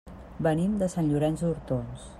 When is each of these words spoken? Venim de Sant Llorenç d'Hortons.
Venim 0.47 0.73
de 0.83 0.89
Sant 0.95 1.11
Llorenç 1.13 1.45
d'Hortons. 1.47 2.09